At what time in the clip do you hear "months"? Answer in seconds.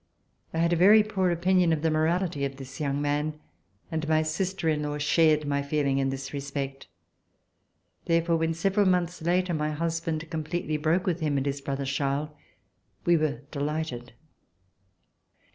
8.87-9.21